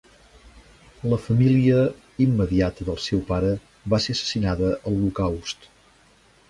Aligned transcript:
La 1.11 1.19
família 1.25 1.83
immediata 2.25 2.89
del 2.89 2.99
seu 3.09 3.23
pare 3.29 3.53
va 3.95 4.01
ser 4.07 4.19
assassinada 4.19 4.75
a 4.79 4.95
l'Holocaust. 4.97 5.73